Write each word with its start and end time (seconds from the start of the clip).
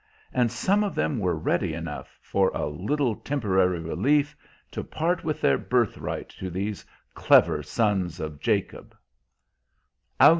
And 0.33 0.51
some 0.51 0.83
of 0.83 0.95
them 0.95 1.19
were 1.19 1.35
ready 1.37 1.75
enough, 1.75 2.17
for 2.23 2.49
a 2.55 2.65
little 2.65 3.13
temporary 3.15 3.79
relief, 3.79 4.35
to 4.71 4.83
part 4.83 5.23
with 5.23 5.41
their 5.41 5.59
birthright 5.59 6.29
to 6.39 6.49
these 6.49 6.83
clever 7.13 7.61
sons 7.61 8.19
of 8.19 8.39
Jacob. 8.39 8.95